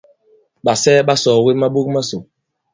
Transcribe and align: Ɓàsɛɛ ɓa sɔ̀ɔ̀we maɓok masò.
Ɓàsɛɛ 0.65 1.01
ɓa 1.07 1.15
sɔ̀ɔ̀we 1.23 1.51
maɓok 1.61 1.87
masò. 1.93 2.17